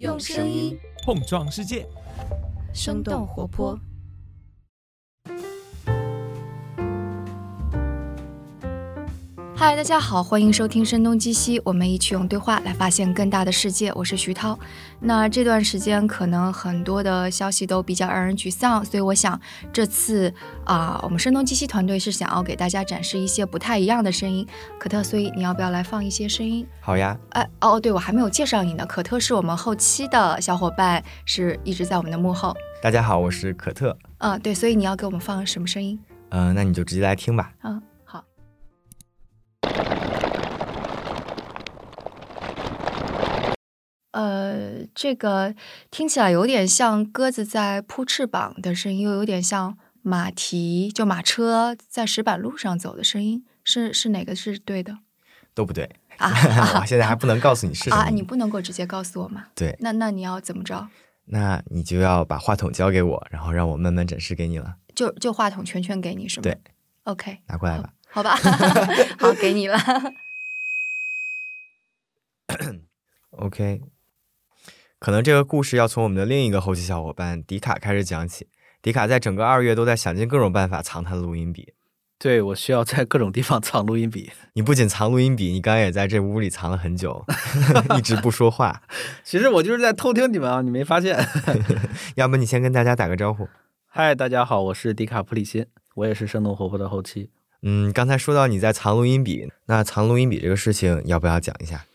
[0.00, 1.86] 用声音碰撞世界，
[2.72, 3.78] 生动活泼。
[9.60, 13.92] 嗨，大家好，欢迎收听《声东击西》，我们一起用对话来发现更大的世界。
[13.94, 14.58] 我是徐涛。
[15.00, 19.38] 那这段时间可能很多的消息都比较让人沮丧，所以我想
[19.70, 20.32] 这次
[20.64, 24.46] 啊，我们声东击西团队是想要给大家展示一些不太一样的声音。
[24.78, 26.66] 可特，所以你要不要来放一些声音？
[26.80, 27.14] 好呀。
[27.32, 28.86] 哎，哦，对，我还没有介绍你呢。
[28.86, 32.56] 可特是我们后期的小伙伴，是一直在我们的幕后。
[32.82, 33.94] 大家好，我是可特。
[34.20, 36.00] 嗯，对，所以你要给我们放什么声音？
[36.30, 37.52] 嗯，那你就直接来听吧。
[37.62, 37.82] 嗯，
[44.12, 45.54] 呃，这个
[45.90, 54.98] 听起来有点像鸽子在扑翅膀的声音，又有点像马蹄就马车在石板路上走的声音，是是哪个是对的？
[55.54, 55.88] 都不对
[56.18, 56.30] 啊！
[56.80, 57.96] 我现在还不能告诉你是什么。
[57.96, 59.46] 啊，你不能够直接告诉我吗？
[59.54, 59.76] 对。
[59.80, 60.88] 那那你要怎么着？
[61.26, 64.76] 那你就要把话筒交给我，然后让我慢慢展示给你了。
[64.94, 66.42] 就就话筒全权给你是吗？
[66.42, 66.58] 对。
[67.04, 67.92] OK，拿过来吧。
[68.08, 68.34] 好吧，
[69.18, 69.78] 好，给你了。
[73.30, 73.80] OK。
[75.00, 78.48] 可能这个故事要从我们的另一个后期小伙伴迪卡开始讲起。
[78.82, 81.72] 迪卡在整个二月都在想尽各种办法藏他的录音笔。
[82.18, 84.30] 对，我需要在各种地方藏录音笔。
[84.52, 87.24] 你不仅藏录音笔，你刚刚也在这屋里藏了很久，
[87.96, 88.82] 一直不说话。
[89.24, 91.18] 其实我就是在偷听你们啊，你没发现？
[92.16, 93.48] 要不你先跟大家打个招呼。
[93.86, 95.64] 嗨，大家好，我是迪卡普里辛，
[95.94, 97.30] 我也是生动活泼的后期。
[97.62, 101.86] 嗯，刚才说到你在藏录音笔，那藏录音笔这个事情要不要讲一下？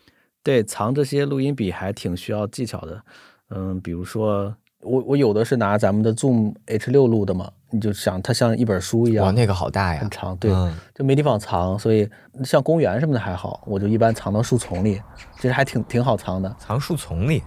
[0.46, 3.02] 对，藏这些录音笔还挺需要技巧的。
[3.50, 12.08] 嗯，比如说我我有的是拿咱们的 Zoom H 六录的嘛，你就想它像一本书一样，哇，那个好大呀，很长，对，嗯、就没地方藏，所以
[12.44, 15.02] 像公园什么的还好，我就一般藏到树丛里，
[15.34, 16.54] 其实还挺挺好藏的。
[16.60, 17.42] 藏树丛里？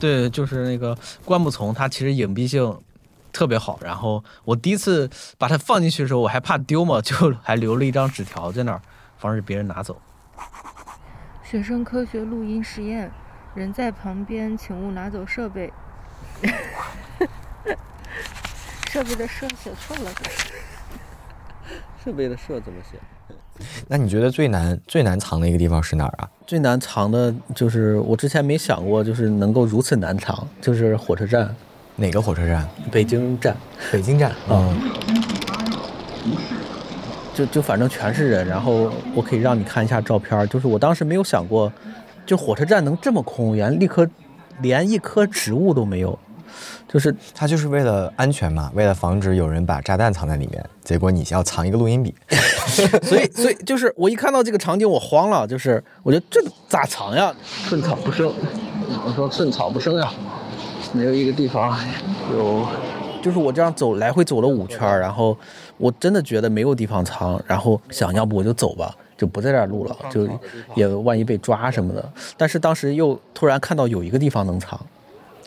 [0.00, 2.76] 对，就是那个灌木丛，它其实隐蔽性
[3.32, 3.78] 特别好。
[3.80, 8.82] 然后我第一次把它放进去的时候，我还怕丢嘛，就还留了一张纸条在那儿，
[9.18, 9.96] 防止别人拿走。
[11.50, 13.10] 学生科学录音实验，
[13.56, 15.72] 人在旁边，请勿拿走设备。
[18.88, 20.12] 设备的设写错了，
[22.04, 22.96] 设备的设怎么写？
[23.88, 26.30] 那你觉得最难最难藏的一个地方是哪儿啊？
[26.46, 31.52] 最难藏的就是我之前没想过，就是能够如此难藏，就是火车站。
[31.96, 32.64] 哪个火车站？
[32.92, 33.56] 北京站。
[33.90, 34.32] 北京站。
[34.48, 34.80] 嗯。
[37.32, 41.72] 就就反正全是人，然后我可以让你看一下照片，就是我当时没有想过，
[42.26, 44.06] 就火车站能这么空，连立刻
[44.60, 46.18] 连一棵植物都没有，
[46.88, 52.14] 就是他就是为了安全嘛，为了防止有人把炸弹藏在里面，结果你要藏一个录音笔，
[53.02, 57.32] 所以所以就是我一看到这个场景我慌了，就是我觉得这咋藏呀？
[57.68, 58.32] 寸草不生，
[59.06, 60.12] 我说寸草不生呀，
[60.92, 61.78] 没有一个地方
[62.32, 62.66] 有。
[63.22, 65.36] 就是我这样走来回走了五圈，然后
[65.80, 70.28] 我真的觉得没有地方藏，然后想要不我就走吧，就不在这儿录了，就
[70.76, 72.12] 也万一被抓什么的。
[72.36, 74.78] 但是当时又突然看到有一个地方能藏，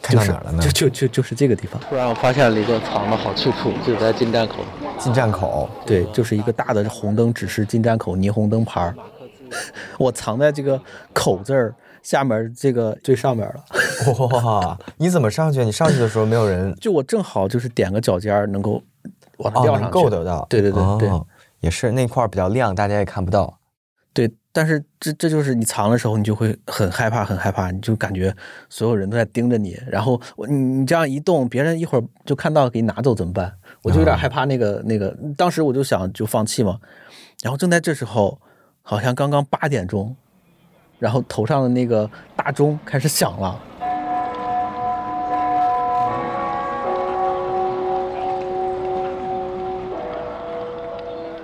[0.01, 0.63] 看到哪儿了呢？
[0.63, 1.79] 就就就就是这个地方。
[1.81, 4.55] 突然我发现了一个藏的好去处，就在进站口。
[4.97, 8.95] 进站口，对，就是一个大的红灯指示进站口霓虹灯牌儿，
[9.99, 10.81] 我藏在这个
[11.13, 11.73] 口字儿。
[12.01, 14.77] 下面这个最上面了，哇！
[14.97, 15.63] 你怎么上去？
[15.63, 16.75] 你上去的时候没有人？
[16.75, 18.83] 就我正好就是点个脚尖能够
[19.37, 20.45] 往上吊上去，够得到。
[20.49, 21.25] 对对对对、哦，
[21.59, 23.59] 也是那块比较亮，大家也看不到。
[24.13, 28.35] 对，但是这这就是你藏的时候，你就会很害怕，很害怕，你就感觉
[28.69, 33.53] 所有人都在盯着你，然后你你这样一动，别人一会儿就看到给你拿走怎么办？
[33.81, 36.79] 我就有点害怕那个、哦、那个，当时我就想就放弃嘛，
[37.41, 38.39] 然后正在这时候，
[38.81, 40.15] 好像刚刚八点钟。
[40.99, 43.61] 然后头上的那个大钟开始响了，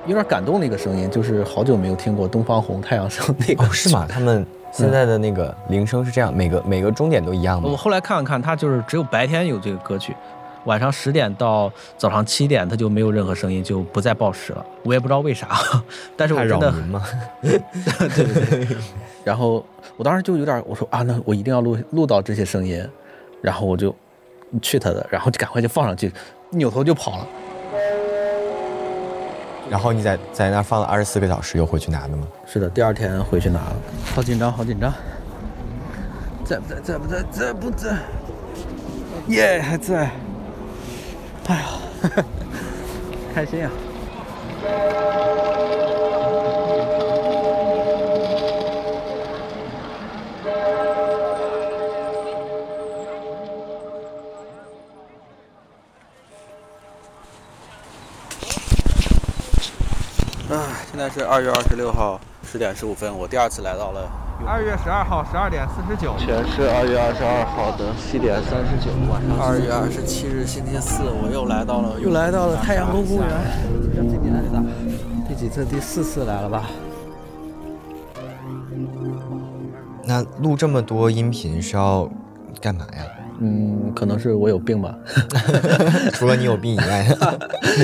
[0.09, 0.59] 有点感动。
[0.59, 4.05] 的一个声音就是好久没有听过东方红、太阳升那个、哦， 是吗？
[4.09, 7.69] 他们现在的那个铃声是这样，每个每个钟点都一样吗？
[7.71, 10.13] 我后来看了看，它就是只有白天有这个歌曲，
[10.65, 14.65] 晚上十点到早上七点，它就没有任何声音，就不再报时了。
[14.83, 15.47] 我也不知道为啥，
[16.17, 17.01] 但是我真的吗？
[17.41, 17.59] 对
[18.09, 18.77] 对对。
[19.23, 19.63] 然后
[19.95, 22.85] 我当时就有点，我说啊，那我一定要录录到这些声音，
[23.41, 23.95] 然后我就
[24.61, 26.11] 去他的，然后就赶快就放上去，
[26.49, 27.27] 扭头就跑了。
[29.69, 32.27] 然后你在在那放了二十四个小时，又回去拿的吗？
[32.45, 33.75] 是的，第二天回去拿了。
[34.15, 34.91] 好紧张，好紧张。
[36.43, 36.81] 在不在？
[36.81, 37.23] 在不在？
[37.31, 37.97] 在不在？
[39.27, 40.09] 耶，还在。
[41.47, 41.65] 哎呀，
[43.33, 43.71] 开心啊！
[61.09, 64.07] 在是二月二十六号十点十五分，我第二次来到了
[64.45, 66.13] 二月十二号十二点四十九。
[66.19, 73.27] 全是二月二十二号的七点三十九，晚上二月二十七日星期四，我又来到了又来到了太阳宫公园，
[73.91, 74.61] 这今年的
[75.27, 75.65] 第几次？
[75.65, 76.69] 第四次来了吧？
[80.05, 82.07] 那录这么多音频是要
[82.61, 83.03] 干嘛呀？
[83.41, 84.97] 嗯，可能是我有病吧。
[86.13, 87.07] 除了你有病以外，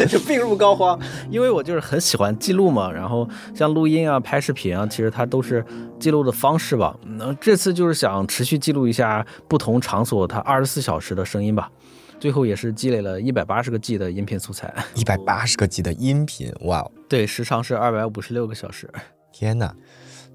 [0.08, 1.00] 就 病入膏肓。
[1.30, 5.66] 因为我就是很喜欢记录嘛，然后像录音啊、拍视频啊，其实它都是
[6.00, 6.96] 记录的方式吧。
[7.18, 11.70] 那这次就是想持续记录一下不同场所它二十四小时的声音吧。
[12.18, 16.92] 最后也是积累了一百八十个 G 的音频素材，一百八十个 G 的音频，哇哦！
[17.10, 18.90] 对，时长是二百五十六个小时。
[19.34, 19.76] 天哪！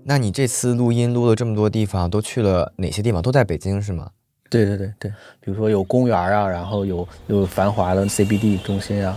[0.04, 3.20] 那你这次录音录了这么多地方，都去了哪些地方？
[3.22, 4.10] 都在北京是吗？
[4.50, 5.10] 对对对对，
[5.40, 9.16] 比如说有公园啊，然后有有繁华的 CBD 中心啊，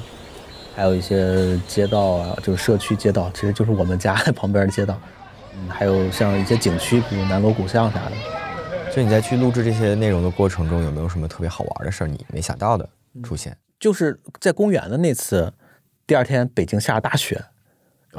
[0.76, 4.98] 还有一些街道啊，就是社区街道，其实就是我们家 旁边的街道。
[5.56, 8.12] 嗯，还有像一些景区，比如南锣鼓巷啥的。
[8.96, 12.08] 就你在去录制这些内容的过程中，有没有什么特别好玩的事儿？
[12.08, 12.88] 你没想到的
[13.24, 13.58] 出现？
[13.80, 15.52] 就是在公园的那次，
[16.06, 17.44] 第二天北京下大雪，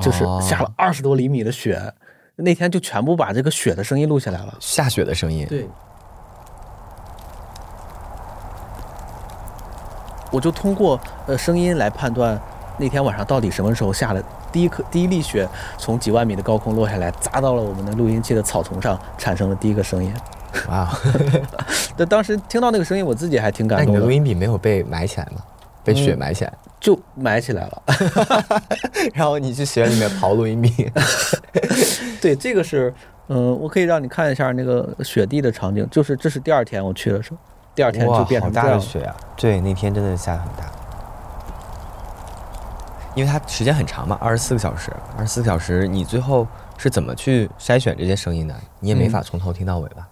[0.00, 1.81] 就是下了二十多厘米的雪。
[2.37, 5.46] 那天就全部把这个雪的声音录下来了，下雪的声音。
[5.49, 5.69] 对。
[10.34, 12.36] 我就通过呃声音来判断
[12.76, 14.20] 那天晚上到底什么时候下的
[14.50, 15.48] 第一颗第一粒雪
[15.78, 20.12] 从几万米的高空落下来，砸到了我们的录音器的草丛上，产生了第一个声音。
[20.69, 20.88] 哇！
[21.96, 24.00] 但当时听到那个声音，我自己还挺感动的。
[24.00, 25.40] 录音笔没有被埋起来吗？
[25.84, 26.52] 被雪埋起来？
[26.81, 27.82] 就埋起来了。
[29.14, 30.90] 然后你去雪里面刨录音笔。
[32.20, 32.92] 对，这个是
[33.28, 37.36] 嗯，我可以让你看一下那个雪地的场景，就是这是第二天我去的时候。
[37.75, 38.53] 第二天就变成。
[38.53, 39.15] 大的雪啊！
[39.37, 40.65] 对，那天真的下的很大，
[43.15, 44.93] 因为它时间很长嘛，二十四个小时。
[45.17, 48.55] 二十四个小时，你最后是怎么去筛选这些声音的？
[48.81, 50.09] 你也没法从头听到尾吧？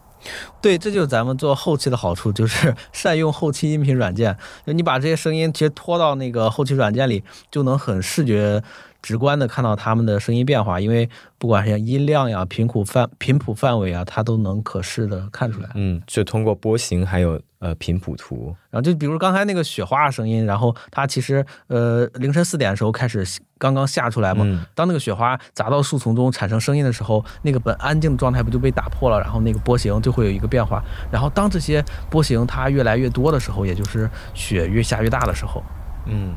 [0.61, 4.37] 对，这就是咱们做后期的好处，就是 善用后期音频软件。
[4.65, 8.63] 就你把这些声音直接拖到那个后期软件里，就能很视觉。
[9.03, 15.69] 直观的看到他们的声音变化，因为不管是像音量呀、频谱范频谱范围啊，它都能可视的看出来。
[15.75, 23.27] 嗯，就通过波形还有呃频谱图，然后就比如刚才那个雪花声音，然后它其实呃凌晨四点的时候开始
[23.59, 24.45] 刚刚下出来嘛，
[24.75, 30.81] 当那个雪花砸到树丛中产生声音的时候，那个本安静的状态不就被打破了，然后那个波形就会有一个变化。
[31.11, 35.61] 然后当这些波形它越来越多的时候，也就是雪越下越大的时候，
[36.07, 36.33] 嗯。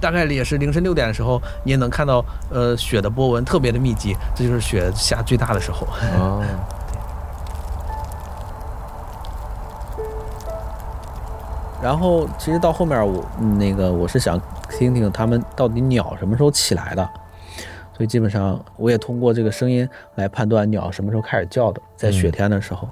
[0.00, 5.86] 大概也是凌晨六点的时候，你也能看到，呃，雪的波纹特别的密集，这就是雪下最大的时候。
[6.18, 6.44] 哦，
[11.82, 13.24] 然后其实到后面我
[13.58, 17.08] 那个我是想听听他们到底鸟什么时候起来的，
[17.96, 22.88] 所以基本上我也通过这个声音来判断鸟什么时候开始叫的，在雪天的时候。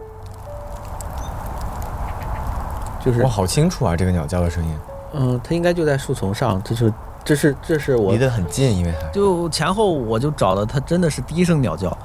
[3.05, 4.77] 就是我好清楚啊，这个鸟叫的声音。
[5.19, 6.93] 嗯，它应该就在树丛上，这是
[7.25, 11.97] 这是这是我离得很近，因为它就前后我就找了它，真的是第一声鸟叫，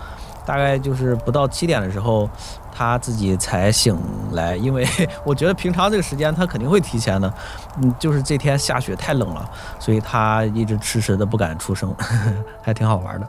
[0.46, 2.30] 大概就是不到七点的时候，
[2.72, 3.98] 它自己才醒
[4.32, 4.88] 来，因为
[5.26, 7.34] 我觉得平常这个时间它肯定会提前的，
[7.82, 11.94] 嗯，就是这天下雪太冷了，所以它一直迟迟的不敢出声，
[12.64, 13.28] 还挺好玩的。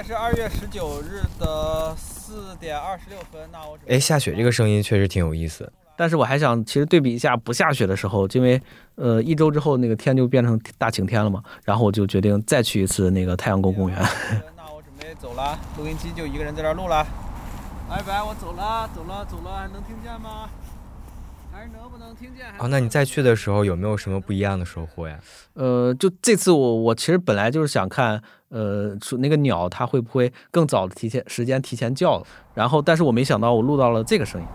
[0.00, 3.38] 在是二月十九日的四点二十六分。
[3.52, 5.70] 那我哎，下雪这个声音确实挺有意思。
[5.94, 8.58] 但是我还想，其实对比一下不下雪的时候，因为
[8.94, 11.42] 呃一周之后那个天就变成大晴天了嘛。
[11.64, 13.98] 然后我就决定再去一次那个太阳宫公园。
[14.56, 17.06] 那我准备走了，录音机就一个人在这录了。
[17.86, 20.48] 拜拜，我走了，走了，走了，还能听见吗？
[21.52, 22.46] 还是能不能听见？
[22.58, 25.20] 哦，那你再去的时候有没有什么不一样的收获呀？
[25.52, 28.22] 呃，就这次我我其实本来就是想看。
[28.50, 32.22] 呃，说那个鸟它会不会更早的提前时间提前叫？
[32.52, 34.46] 然后，但是我没想到我录到了这个声音。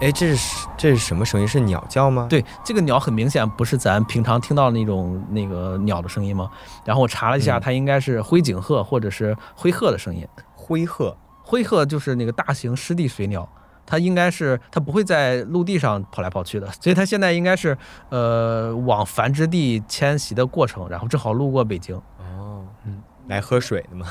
[0.00, 1.46] 哎，这是这是什么声音？
[1.46, 2.26] 是鸟叫吗？
[2.30, 6.50] 对，这个鸟很明显不是咱平常听到的那种那个鸟的声音吗？
[6.86, 10.26] 然后我查了一下，它应该是灰颈鹤或者是灰鹤的声音。
[10.54, 13.46] 灰鹤，灰鹤就是那个大型湿地水鸟。
[13.90, 17.76] 它应该是，它不会在陆地上跑来跑去的，所以它现在应该是，
[18.08, 21.96] 呃，往繁殖地迁徙的过程，然后正好路过北京。
[22.18, 24.06] 哦，嗯，来喝水的吗？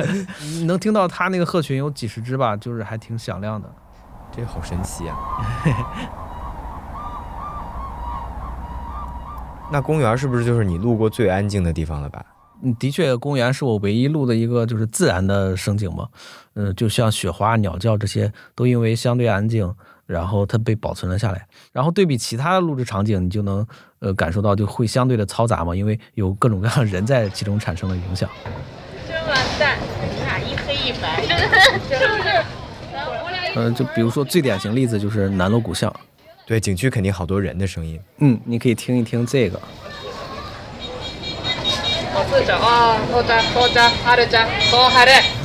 [0.66, 3.72] 能听到它那个鹤群有几十只吧，就是还挺响亮的，
[4.30, 5.16] 这个好神奇啊！
[9.72, 12.22] 那公园是不是就是你路过最安静的地方了吧？
[12.64, 16.08] 嗯，的确，公园是我唯一录的一个就是自然的声景嘛。
[16.54, 19.72] 嗯，就像雪花、鸟叫这些，都因为相对安静，
[20.06, 21.46] 然后它被保存了下来。
[21.72, 23.66] 然后对比其他的录制场景，你就能
[23.98, 28.28] 呃感受到就会相对的嘈杂嘛，因为有各种各样的人在其中产生了影响。
[29.06, 29.78] 真完蛋，
[30.10, 31.22] 你俩一黑一白，
[31.86, 32.44] 是不是？
[33.56, 35.94] 嗯，就比如说最典型例子就是南锣鼓巷。
[36.46, 38.00] 对，景区肯定好多人的声音。
[38.18, 39.60] 嗯，你可以听一听这个。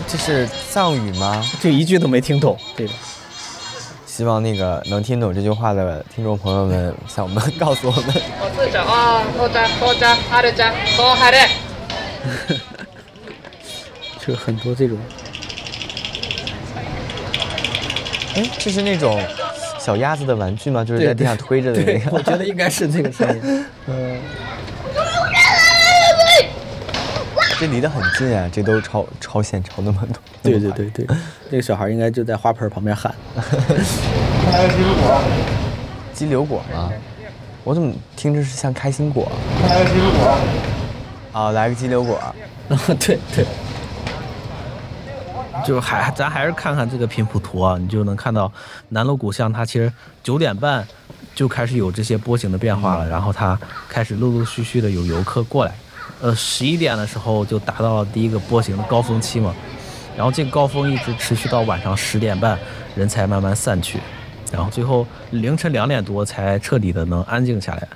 [0.08, 1.44] 这是藏语吗？
[1.60, 2.58] 这一句都没听懂。
[2.76, 2.94] 对的。
[4.06, 8.14] 希望那个能听懂这句话的听众朋友们向我们告诉我们。
[14.20, 14.98] 就 很多这种。
[18.36, 19.20] 哎，这是那种
[19.80, 20.84] 小鸭子的玩具吗？
[20.84, 22.12] 就是在地上推着的那个。
[22.12, 23.66] 我觉得应该是这个声音。
[23.88, 24.20] 嗯。
[27.60, 30.16] 这离得很近啊，这都超超线超那么多。
[30.42, 31.06] 对对对对，
[31.50, 33.14] 那个小孩应该就在花盆旁边喊。
[33.36, 35.22] 来个鸡柳果。
[36.14, 36.90] 金柳果吗？
[37.66, 39.30] 我怎么听着是像开心果？
[39.68, 40.38] 来个鸡柳果。
[41.38, 42.18] 啊，来个鸡柳果。
[42.98, 43.46] 对对。
[45.66, 48.50] 就还咱还是看看这个频谱图啊，你就能看到
[48.88, 49.92] 南锣鼓巷它其实
[50.24, 50.88] 九点半
[51.36, 55.74] 就开始有这些波形的变化了，然后它开始陆陆续续的有游客过来。
[56.22, 59.56] 呃，十一点的时候就达到了第一个波形的高峰期嘛，
[60.18, 62.60] 然后这个高峰一直持续到晚上十点半，
[62.94, 64.00] 人才慢慢散去，
[64.52, 67.88] 然后最后凌晨两点多才彻底的能安静下来。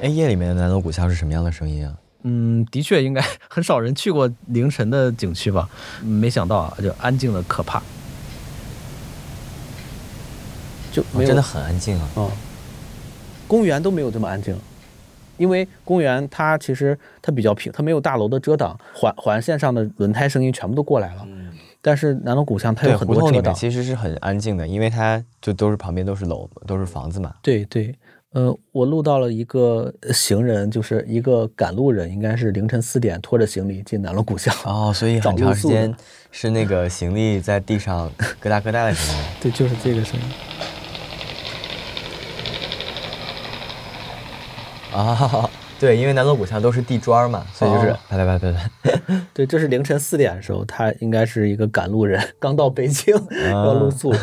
[0.00, 1.94] 哎，夜里面的南锣鼓巷是什么样的声音啊？
[2.22, 5.68] 嗯，的确应该 很少人去过凌晨的景区吧？
[6.02, 7.82] 没想到啊，就安静的可怕，
[10.90, 12.08] 就真的很安静啊。
[12.14, 12.30] 哦。
[13.46, 14.56] 公园都没有这么安静，
[15.36, 21.22] 因为公园它其实它比较平，它没有大楼的遮挡，环环线上的轮胎声音全部都过来了。
[21.26, 21.50] 嗯，
[21.82, 27.34] 但是南锣鼓巷它有很多遮挡，其实是很安静的，因为它就都是旁边都是楼，都是房子嘛。
[27.42, 27.94] 对对，
[28.32, 34.54] 呃，我录到了一个行人，就是一个赶路人，应该是凌晨四点拖着行李进南锣鼓巷。
[34.64, 35.94] 哦，所以很长时间
[36.30, 38.10] 是那个行李在地上
[38.40, 39.22] 咯哒咯哒的声音。
[39.40, 40.26] 对，就是这个声音。
[44.94, 49.20] 啊， 对，因为南锣鼓巷都是地砖嘛，所以就是拜拜拜拜拜。
[49.34, 53.14] 对，这是凌晨四点的时候，他应该是一个赶路人，刚到北京
[53.50, 54.14] 要露宿。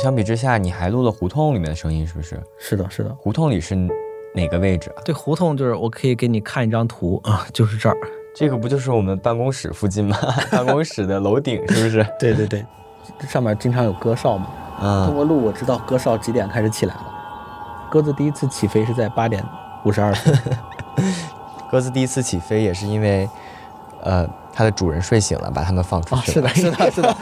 [0.00, 2.40] 相比之下，你还录了胡同里面的声音，是不是？
[2.58, 3.14] 是的，是的。
[3.18, 3.74] 胡同里是
[4.34, 4.90] 哪个位置？
[5.04, 7.96] 对，胡同就是我可以给你看一张图啊，就是这儿。
[8.34, 10.16] 这个不就是我们办公室附近吗？
[10.52, 12.06] 办公室的楼顶是不是？
[12.18, 12.64] 对对对。
[13.28, 14.46] 上面经常有鸽哨嘛，
[15.06, 17.06] 通过路我知道鸽哨几点开始起来了。
[17.90, 19.44] 鸽子第一次起飞是在八点
[19.84, 20.38] 五十二分。
[21.70, 23.28] 鸽子第一次起飞也是因为，
[24.02, 26.48] 呃，它的主人睡醒了，把它们放出去了。
[26.50, 27.16] 是的，是的，是的。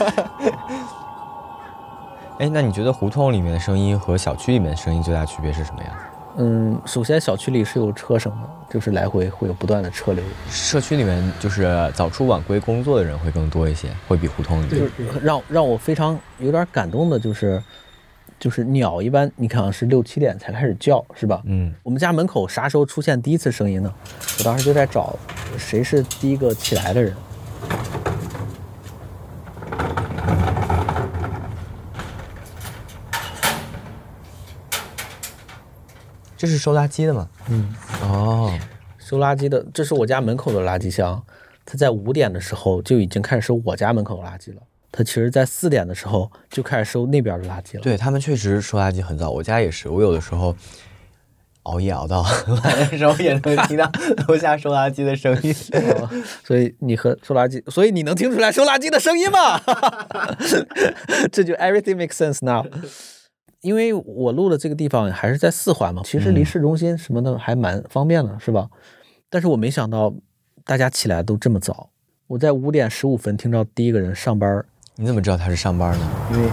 [2.39, 5.91] 哎，那你觉得胡同里面的声音和小区里面的声音最大区别是什么呀？
[6.41, 10.23] 嗯，首先小区里是有车声的，就是来回会有不断的车流。
[10.49, 14.69] 社区里面就是早出晚归工作的人会更多一些，会比胡同里。
[14.69, 17.61] 就是让让我非常有点感动的，就是
[18.39, 21.43] 就是鸟一般，你看是六七点才开始叫，是吧？
[21.45, 21.75] 嗯。
[21.83, 23.93] 我们家门口啥时候出现第一次声音呢？
[24.39, 25.19] 我当时就在找
[25.59, 27.13] 谁是第一个起来的人。
[36.39, 37.29] 这是收垃圾的吗？
[37.51, 38.59] 嗯，哦，
[38.97, 41.21] 收垃圾的，这是我家门口的垃圾箱。
[41.67, 44.63] 它在五点的时候就已经开始收我家门口的垃圾了。
[44.91, 47.83] 它其实，在四点的时候就开始收那边的垃圾了。
[47.83, 49.89] 对他们确实收垃圾很早，我家也是。
[49.89, 50.57] 我有的时候
[51.65, 53.91] 熬夜熬到晚的时候，也能听到
[54.29, 55.53] 楼下收垃圾的声音。
[56.43, 59.61] 所以你和收垃圾，所以你能听出来收垃圾的声音吗？
[61.31, 62.65] 这就 everything makes sense now。
[63.61, 68.69] 因为我录的这个地方还是在四环嘛，其实离市中心什么的还蛮方便的，是吧？
[69.29, 70.15] 但是我没想到
[70.65, 71.91] 大家起来都这么早。
[72.29, 74.65] 我在五点十五分听到第一个人上班。
[74.97, 76.11] 你怎么知道他是上班呢？
[76.33, 76.49] 因为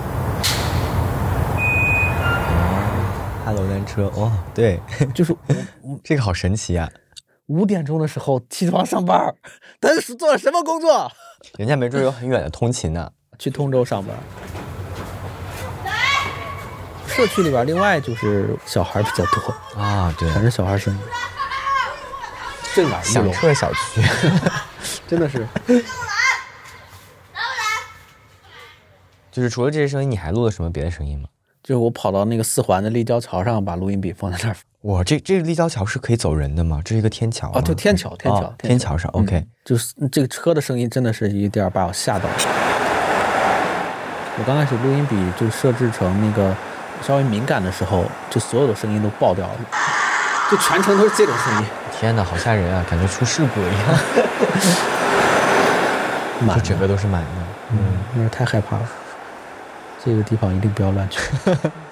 [3.44, 4.80] 哈喽单车哦，对，
[5.14, 5.36] 就是
[6.04, 6.90] 这个好神奇啊！
[7.48, 9.36] 五点钟的时候起床上班，
[9.80, 11.12] 他是做了什么工作？
[11.58, 14.16] 人家没准有很远的通勤呢，去通州上班。
[17.16, 21.00] 社区里边，另外就是小孩比较多啊，对，全是小孩声音。
[23.02, 24.02] 响彻小区，
[25.08, 25.48] 真的是。
[29.32, 31.30] 就是除了这些声音，你还录了什么别的声音吗？
[31.64, 34.56] 就是我跑到那个四环的立交桥上，把录音笔放在那儿。
[34.82, 36.82] 哇，这这个立交桥是可以走人的吗？
[36.84, 39.10] 这是一个天桥啊，就天桥，天桥，哦天桥上。
[39.14, 42.36] OK，嗯就是这个车的声音真的是一点把我吓到了。
[44.38, 46.54] 我刚开始录音笔就设置成那个
[47.02, 49.56] 稍微敏感的时候，就所有的声音都爆掉了，
[50.50, 51.66] 就全程都是这种声音。
[51.98, 54.00] 天哪，好吓人啊，感觉出事故一样，
[56.46, 57.28] 满就整个都是满的。
[57.72, 57.78] 嗯，
[58.16, 58.84] 有点太害怕了。
[60.04, 61.20] 这个地方一定不要乱去。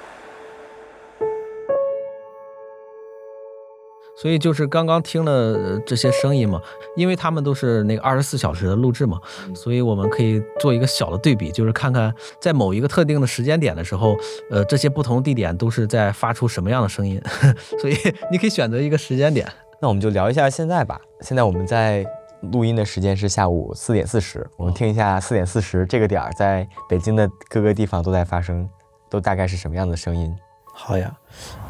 [4.23, 6.61] 所以就是刚刚听了呃这些声音嘛，
[6.95, 9.19] 因为他们都是那个二十四小时的录制嘛，
[9.53, 14.15] 所以我们可以做一个小的对比，就是看看在某一个特定的时间点的时候，
[14.49, 17.21] 呃，这些不同地点都是在发出什么样的声音。
[17.81, 17.97] 所以
[18.31, 19.45] 你可以选择一个时间点。
[19.81, 21.01] 那我们就聊一下现在吧。
[21.19, 22.05] 现在我们在
[22.53, 28.69] 录音的时间是下午四点四十，我们听一下四点四十这个点儿在北京的各个地方都在发生，
[29.09, 30.33] 都大概是什么样的声音？
[30.73, 31.13] 好呀，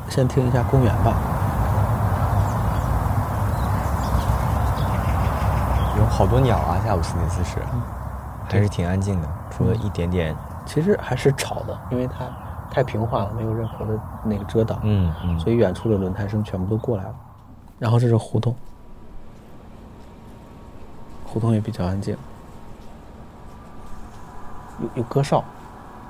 [0.07, 1.42] 先听一下公园吧。
[6.03, 7.57] 有好多鸟啊，下午四点四十，
[8.49, 12.25] 还是挺安静的，除了一点点，其实还是吵的，因为它
[12.69, 17.15] 太平缓了，没有任何的那个遮挡，嗯嗯，所以远处的轮胎声全部都过来了。
[17.79, 18.53] 然后这是胡同，
[21.25, 22.17] 胡同也比较安静，
[24.81, 25.41] 有有歌哨，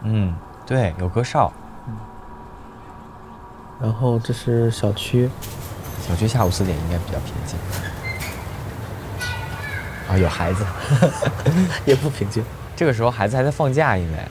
[0.02, 0.36] 嗯，
[0.66, 1.52] 对，有歌哨。
[3.80, 5.30] 然后这是小区，
[6.02, 7.60] 小区下午四点应该比较平静。
[10.14, 10.64] 啊，有孩子，
[11.86, 12.44] 也不平静。
[12.76, 14.28] 这个时候孩子还在放假，应该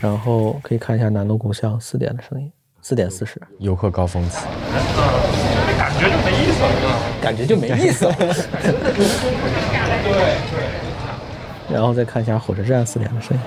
[0.00, 2.50] 然后可以看一下南锣鼓巷四点的声音，
[2.80, 4.38] 四点四十，游客高峰期。
[5.76, 6.70] 感觉就没意思了。
[7.20, 8.14] 感觉就没意思了。
[8.14, 10.12] 对对
[11.70, 13.42] 然后再看一下火车站四点的声音。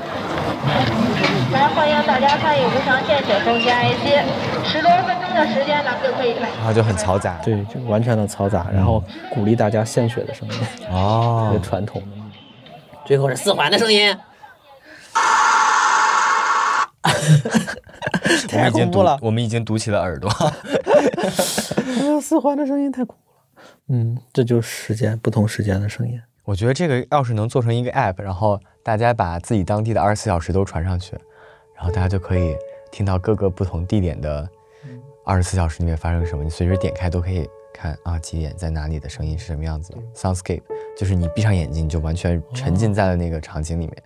[1.53, 4.21] 来，欢迎大家参与无偿献血奉献爱心，
[4.65, 6.49] 十多分钟的时间，咱们就可以来。
[6.49, 7.39] 然后就很嘈杂。
[7.43, 10.55] 对，就完全的嘈杂，然后鼓励大家献血的声音，
[10.91, 12.07] 哦传统的。
[13.05, 14.15] 最后是四环的声音，
[18.51, 20.29] 我们已经堵恐怖了，我们已经堵起了耳朵。
[20.29, 20.53] 啊
[22.21, 23.37] 四环的声音太恐怖了。
[23.87, 26.21] 嗯，这就是时间不同时间的声音。
[26.43, 31.15] 我觉得这个要是能做成一个 app，然后大家把自己当地的二十四小时都传上去，
[31.75, 32.55] 然后大家就可以
[32.91, 34.47] 听到各个不同地点的
[35.29, 39.99] 二十四小时里面发生什么，你随时点开都可以看啊几点在哪里的声音是什么样子的。
[40.15, 40.63] Soundscape
[40.97, 44.03] 就是你闭上眼睛，你就完全沉浸在了那个场景里面。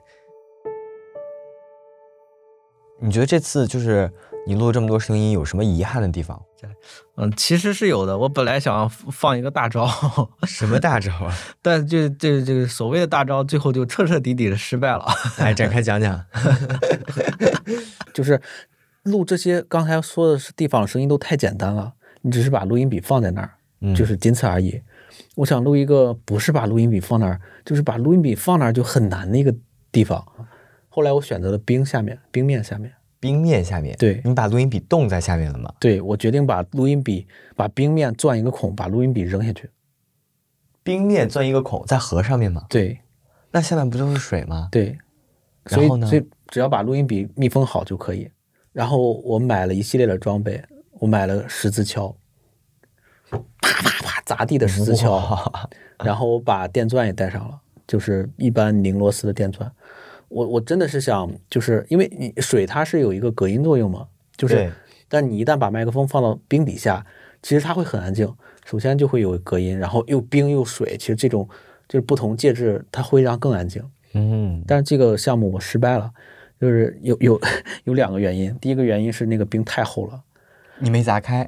[2.99, 4.11] 你觉得这次就是
[4.45, 6.43] 你录这么多声音，有什么遗憾的地方？
[7.15, 8.17] 嗯，其实是有的。
[8.17, 9.87] 我本来想放一个大招，
[10.45, 11.33] 什么大招啊？
[11.63, 15.05] 但这这这个所谓的大招，最后就彻彻底底的失败了。
[15.37, 16.21] 来展开讲讲。
[18.13, 18.39] 就是
[19.03, 24.81] 录这些刚才说的是地方声音都太简单了，你只是把录音笔放在那儿，嗯就是仅此而已。
[25.35, 29.53] 我想录一个不是把录音笔放那儿，就是把录音笔放那儿就很难的一个
[29.91, 30.25] 地方。
[30.89, 32.93] 后来我选择了冰下面，冰面下面。
[33.19, 35.73] 冰面下面，对你把录音笔冻在下面了吗？
[35.79, 39.69] 对我决定把录音笔把冰面钻一个孔，把录音笔扔下去。
[40.83, 42.65] 冰面钻一个孔，在河上面吗？
[42.69, 42.99] 对
[43.51, 44.67] 那下面不就是水吗？
[44.71, 44.97] 对，
[45.67, 48.29] 所以然后呢所以只要把录音笔密封好就可以。
[48.73, 50.61] 然后我买了一系列的装备，
[50.99, 52.15] 我买了十字锹，
[53.29, 55.67] 啪啪啪砸地的十字锹，
[56.03, 59.71] 然后我把电钻也带上了，就是一般拧螺丝的电钻。
[60.29, 64.73] 我我真的是想，就是因为你水它是有一个隔音作用嘛，就是，
[65.07, 67.05] 但你一旦把麦克风放到冰底下，
[67.43, 68.33] 其实它会很安静。
[68.65, 71.47] 首先就会有隔音，然后又冰又水，其实这种
[71.87, 73.83] 就是不同介质，它会让更安静。
[74.13, 76.11] 嗯，但是这个项目我失败了，
[76.63, 77.41] 就是有有
[77.83, 78.57] 有两个原因。
[78.61, 80.21] 第一个原因是那个冰太厚了，
[80.79, 81.45] 你没砸开，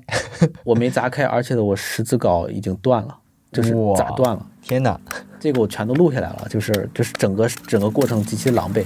[0.66, 3.18] 我没砸开，而且我十字镐已经断了，
[3.50, 4.46] 就是砸断了。
[4.62, 5.00] 天哪！
[5.40, 8.84] 这个我全都录下来了，就是就是整个整个过程极其狼狈。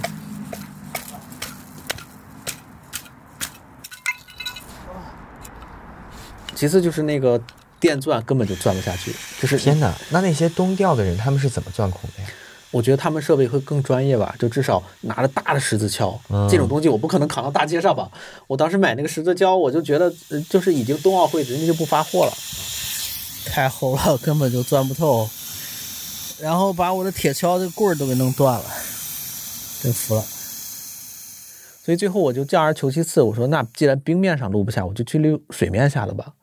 [6.53, 7.41] 其次就是那个
[7.79, 9.11] 电钻根本就钻不下去，
[9.41, 9.91] 就是天哪！
[10.11, 12.29] 那那些东调的人他们是怎么钻孔的呀？
[12.71, 18.09] 我觉得他们设备会更专业吧，就至少拿着大的十字锹，嗯这种东西我不可能扛到大街上吧。
[18.47, 22.33] 我当时买那个十字锹，我就觉得，呃就是已经冬奥会人家就不发货了，
[23.45, 25.27] 太厚了，根本就钻不透。
[26.39, 28.65] 然后把我的铁锹的棍儿都给弄断了，
[29.81, 30.21] 真服了。
[31.81, 36.33] 所以最后我就降而求其次，我说那既然冰面上录不下，我就去溜水面下的吧。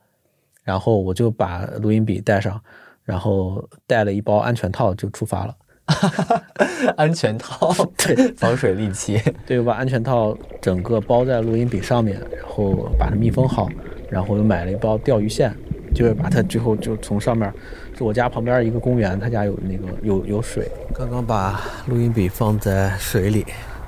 [0.64, 2.60] 然后我就把录音笔带上，
[3.04, 5.54] 然后带了一包安全套就出发了。
[6.96, 9.20] 安全套， 对，防水利器。
[9.46, 13.68] 对，我把安全套整个包在录音笔上面，然后把它密封好，
[14.10, 15.54] 然后又买了一包钓鱼线，
[15.94, 17.52] 就是把它最后就从上面，
[17.96, 23.46] 就我家旁边一个公园，他家有那个有有水，刚刚把录音笔放在水里，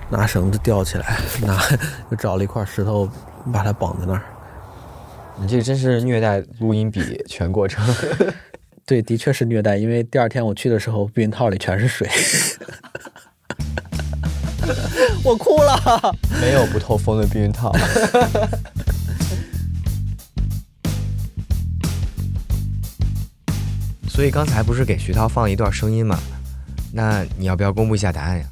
[0.09, 1.59] 拿绳子吊起来，拿
[2.11, 3.09] 又找了一块石头
[3.53, 4.23] 把它绑在那儿。
[5.41, 7.85] 你这真是虐待录音笔全过程。
[8.89, 12.09] 对，的确是虐待，因为第二天我去的时候，避孕套里全是水，
[15.23, 16.17] 我哭了。
[16.41, 17.71] 没有不透风的避孕套。
[24.09, 26.19] 所以刚才不是给徐涛放了一段声音吗？
[26.91, 28.47] 那你要不要公布一下答案呀？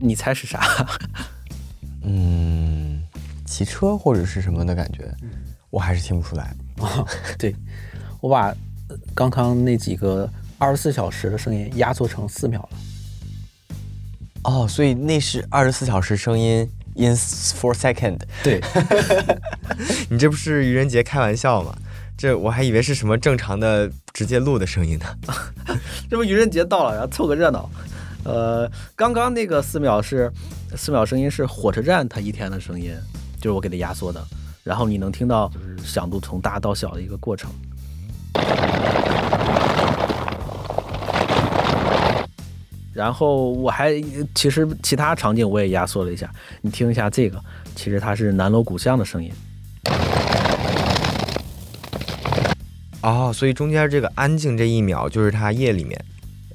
[0.00, 0.64] 你猜是啥？
[2.08, 2.75] 嗯，
[3.46, 5.10] 骑车或者是什么的感觉，
[5.70, 6.54] 我还是听不出来。
[7.38, 7.54] 对，
[8.20, 8.54] 我把
[9.14, 10.28] 刚刚那几个
[10.58, 12.78] 二十四小时的声音压缩成四秒了。
[14.44, 18.18] 哦，所以那是二十四小时声音 in four second。
[18.42, 18.60] 对，
[20.10, 21.76] 你这不是愚人节开玩笑吗？
[22.16, 25.06] 这我还以为是什么正常的直接录的声音呢。
[26.08, 27.68] 这不愚人节到了，然后凑个热闹。
[28.24, 30.32] 呃，刚刚那个四秒是
[30.76, 32.92] 四秒声音是火车站它一天的声音，
[33.46, 34.20] 就是我给它压缩的，
[34.64, 37.48] 然后你能听到就是响度从大到小的一个过程。
[42.92, 44.02] 然后我还
[44.34, 46.28] 其实其他场景我也压缩了一下，
[46.60, 47.40] 你听一下这个，
[47.76, 49.30] 其实它是南锣鼓巷的声音。
[53.02, 56.04] 哦，所以中间这个安静这一秒就是它夜里面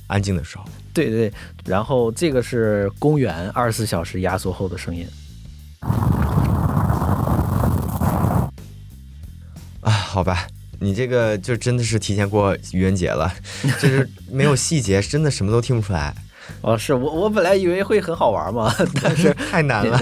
[0.08, 0.66] 安静的时候。
[0.94, 5.08] 对对对，然后这个是公园二十四小时压缩后的声音。
[10.12, 10.46] 好吧，
[10.82, 13.34] 你这个就真的是提前过愚人节了，
[13.80, 16.14] 就是没有细节，真的什么都听不出来。
[16.60, 19.98] 哦，是我我本来以为会很好玩嘛， 但是太难了。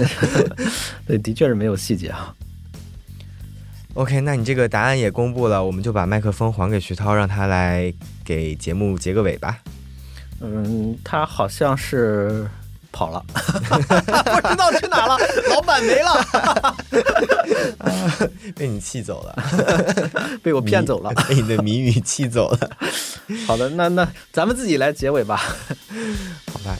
[1.06, 2.34] 对，的确是没有细节啊。
[3.94, 7.92] OK，那你这个答案也公布了，我们就把麦克风还给徐涛，让他来
[8.24, 9.60] 给节目结个尾吧。
[10.40, 12.50] 嗯，他好像是
[12.92, 15.16] 跑了， 不知道去哪了，
[15.50, 16.76] 老板没了，
[18.56, 19.34] 被你气走了，
[20.42, 22.70] 被我骗走了，被你的谜语气走了。
[23.46, 25.36] 好的，那那咱们自己来结尾吧。
[25.36, 26.76] 好吧。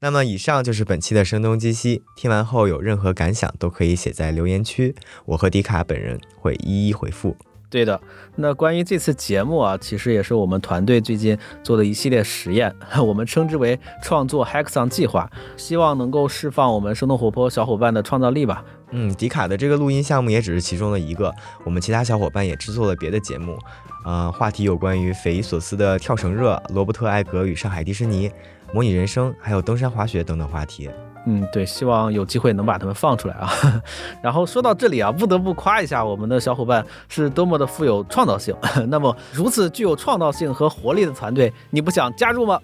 [0.00, 7.36] 那么以上就是本期的声东击西，听完后有任何感想都可以写在留言区，我和迪卡本人会一一回复。
[7.70, 8.00] 对的，
[8.36, 12.74] 那关于这次节目啊，其实也是我们团队最近做的一系列实验，
[13.06, 18.64] 我们称之为创作 Hackathon 计划，希望能够释放我们生动活泼小伙伴的创造力吧。
[18.90, 21.30] 嗯，迪卡的这个录音项目也只是其中的一个，
[21.64, 23.58] 我们其他小伙伴也制作了别的节目，
[24.06, 28.30] 呃，话题有关于匪夷所思的跳绳热、罗伯特·艾格与上海迪士尼、
[28.72, 30.88] 模拟人生，还有登山滑雪等等话题。
[31.26, 33.50] 嗯，对，希望有机会能把它们放出来啊。
[34.22, 38.54] 然后说到这里啊，不得不夸一下我们的小伙伴是多么的富有创造性。
[38.88, 42.58] 那么如此具有创造性和活力的团队，你不想加入吗？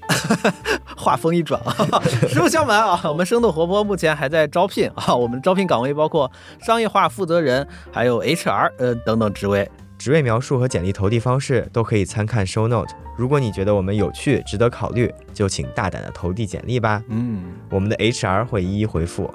[0.97, 9.71] 话锋一转啊，实不相瞒啊，我们生动活泼目前还在招聘啊，我们招聘岗位包括商业化负责人，还有 HR 呃等等职位。
[9.99, 12.95] 职位描述和简历投递方式都可以参看 show note。
[13.17, 17.03] 如果你觉得我们有趣、值得考虑，就请大胆的投递简历吧。
[17.09, 19.33] 嗯，我们的 HR 会一一回复。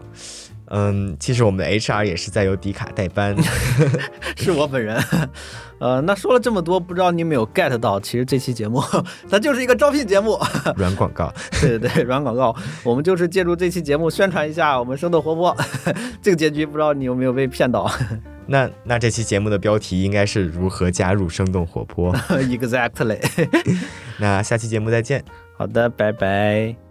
[0.71, 3.35] 嗯，其实我们的 HR 也是在由迪卡代班，
[4.37, 5.01] 是我本人。
[5.79, 7.99] 呃，那说了这么多，不知道你有没有 get 到？
[7.99, 8.83] 其实这期节目
[9.31, 10.37] 它就是一个招聘节目，
[10.75, 11.33] 软广告。
[11.61, 12.53] 对对对，软广告。
[12.83, 15.55] 我们就是借助这期节目宣传一下我们生动活泼。
[16.21, 17.89] 这个结局不知道你有没有被骗到？
[18.45, 22.13] 那那这期节目的标题应该是如何加入生动活泼。
[22.13, 23.19] exactly。
[24.17, 25.23] 那下期节目再见。
[25.57, 26.88] 好的，拜拜。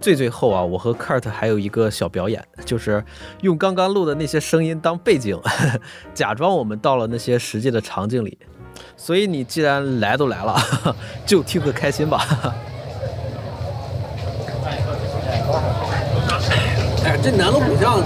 [0.00, 3.04] 最最后啊，我和 Kurt 还有一个小表演，就是
[3.42, 5.38] 用刚刚录的那些声音当背景，
[6.14, 8.38] 假装我们到了那些实际的场景里。
[8.96, 10.58] 所以你既然来都来了，
[11.26, 12.26] 就听个开心吧。
[17.04, 18.02] 哎，这南锣鼓巷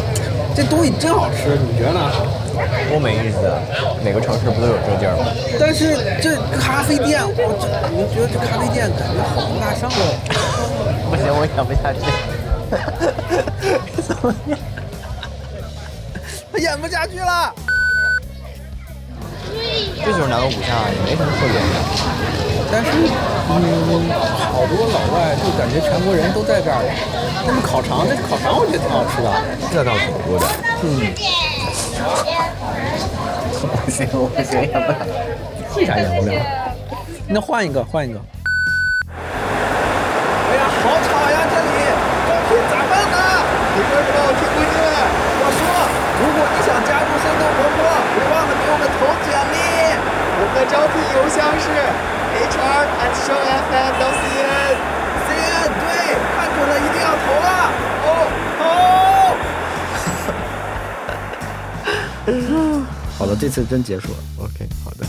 [0.55, 2.11] 这东西真好吃，你觉得呢？
[2.89, 3.59] 多没意思啊！
[4.05, 5.27] 哪个城市不都有这地儿吗？
[5.59, 10.84] 但是这咖啡店，我这你觉得这咖啡店感觉好高大上哦。
[11.15, 12.03] 不行，我演不下去。
[14.03, 14.59] 怎么演？
[16.53, 17.55] 他演不下去了。
[20.05, 21.63] 这就是南锣鼓巷，也没什么特别的。
[22.73, 22.91] 但是，
[23.47, 26.83] 嗯，好多老外就感觉全国人都在这儿。
[27.47, 29.31] 那么烤肠，这烤肠我觉得挺好吃的，
[29.71, 30.45] 这倒挺多的。
[30.83, 31.15] 嗯。
[33.87, 34.99] 不行，我不行，演不了。
[35.77, 36.35] 为啥演不了？
[37.29, 38.19] 那换一个，换一个。
[40.45, 41.37] 哎呀，好吵呀！
[41.51, 41.67] 这里
[42.29, 43.19] 招聘咋办呢？
[43.75, 44.87] 你说说，我听不进来。
[45.41, 45.59] 我说，
[46.21, 47.83] 如果你想加入生动活泼，
[48.15, 49.59] 别忘了给我们投简历。
[50.37, 51.67] 我们招聘邮箱是
[52.35, 54.77] hr at showfm cn
[55.27, 55.85] cn 对，
[56.37, 57.49] 看准了，一定要投啊！
[58.05, 58.07] 哦
[58.59, 58.63] 投。
[63.19, 64.19] 好了，这次真结束了。
[64.39, 65.07] OK，好的。